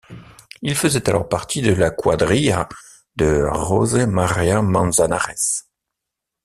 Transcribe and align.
Il 0.63 0.75
faisait 0.75 1.07
alors 1.09 1.29
partie 1.29 1.61
de 1.61 1.73
la 1.73 1.91
cuadrilla 1.91 2.67
de 3.17 3.45
José 3.53 4.07
María 4.07 4.63
Manzanares. 4.63 5.67